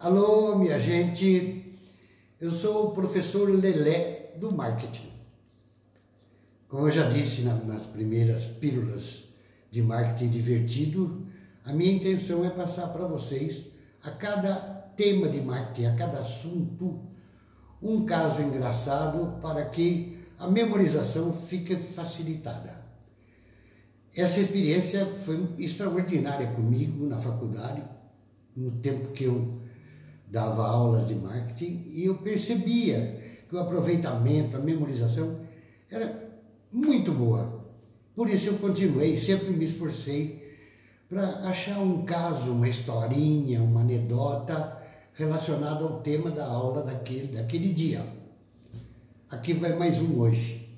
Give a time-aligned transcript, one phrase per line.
[0.00, 1.76] Alô, minha gente,
[2.40, 5.10] eu sou o professor Lelé do marketing.
[6.68, 9.34] Como eu já disse nas primeiras pílulas
[9.72, 11.26] de marketing divertido,
[11.64, 14.54] a minha intenção é passar para vocês a cada
[14.96, 17.00] tema de marketing, a cada assunto,
[17.82, 22.84] um caso engraçado para que a memorização fique facilitada.
[24.14, 27.82] Essa experiência foi extraordinária comigo na faculdade,
[28.56, 29.66] no tempo que eu
[30.30, 35.40] dava aulas de marketing e eu percebia que o aproveitamento, a memorização
[35.90, 36.28] era
[36.70, 37.64] muito boa.
[38.14, 40.46] Por isso eu continuei, sempre me esforcei
[41.08, 44.76] para achar um caso, uma historinha, uma anedota
[45.14, 48.04] relacionada ao tema da aula daquele, daquele dia.
[49.30, 50.68] Aqui vai mais um hoje.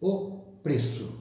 [0.00, 1.20] O preço.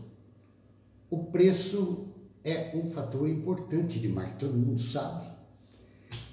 [1.10, 2.08] O preço
[2.44, 5.31] é um fator importante de marketing, todo mundo sabe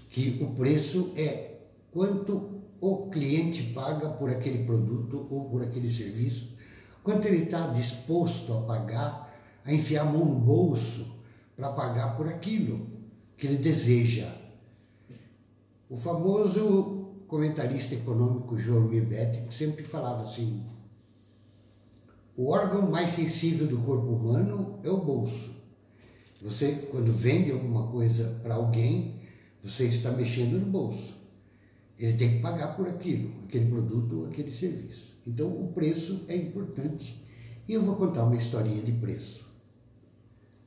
[0.08, 1.60] que o preço é
[1.92, 6.56] quanto o cliente paga por aquele produto ou por aquele serviço,
[7.02, 9.34] quanto ele está disposto a pagar,
[9.64, 11.06] a enfiar a mão no bolso
[11.56, 12.86] para pagar por aquilo
[13.36, 14.32] que ele deseja.
[15.90, 20.64] O famoso comentarista econômico João Mirbetti sempre falava assim:
[22.36, 25.56] o órgão mais sensível do corpo humano é o bolso.
[26.40, 29.18] Você, quando vende alguma coisa para alguém,
[29.62, 31.14] você está mexendo no bolso.
[31.98, 35.18] Ele tem que pagar por aquilo, aquele produto ou aquele serviço.
[35.26, 37.22] Então o preço é importante.
[37.66, 39.46] E eu vou contar uma historinha de preço.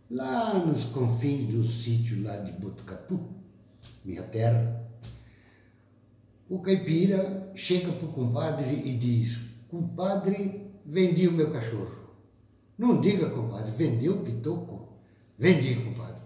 [0.10, 3.20] Lá nos confins do sítio lá de Botucatu,
[4.04, 4.86] minha terra,
[6.50, 9.40] o caipira chega para o compadre e diz:
[9.70, 11.96] Compadre, vendi o meu cachorro.
[12.78, 14.98] Não diga, compadre, vendeu o pitoco?
[15.40, 16.22] Vendi, compadre.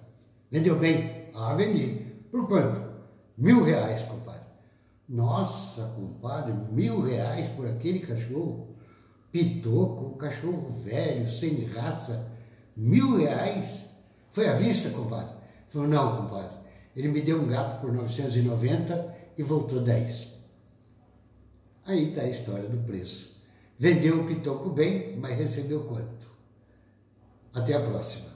[0.49, 1.29] Vendeu bem?
[1.33, 2.04] Ah, vendi.
[2.31, 2.95] Por quanto?
[3.37, 4.45] Mil reais, compadre.
[5.07, 8.75] Nossa, compadre, mil reais por aquele cachorro.
[9.31, 12.31] Pitoco, um cachorro velho, sem raça.
[12.75, 13.89] Mil reais?
[14.31, 15.35] Foi à vista, compadre?
[15.69, 16.55] Falou, não, compadre.
[16.95, 20.35] Ele me deu um gato por 990 e voltou 10.
[21.85, 23.35] Aí está a história do preço.
[23.77, 26.25] Vendeu o pitoco bem, mas recebeu quanto?
[27.53, 28.34] Até a próxima.